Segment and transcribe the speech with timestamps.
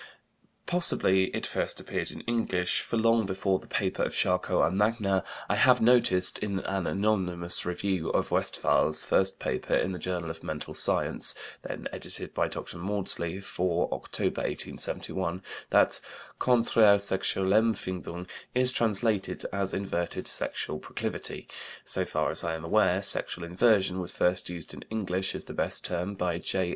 [0.65, 5.21] Possibly it first appeared in English, for long before the paper of Charcot and Magnan
[5.47, 10.43] I have noticed, in an anonymous review of Westphal's first paper in the Journal of
[10.43, 12.77] Mental Science (then edited by Dr.
[12.79, 16.01] Maudsley) for October, 1871, that
[16.39, 18.25] "Conträre Sexualempfindung"
[18.55, 21.47] is translated as "inverted sexual proclivity."
[21.85, 25.53] So far as I am aware, "sexual inversion" was first used in English, as the
[25.53, 26.69] best term, by J.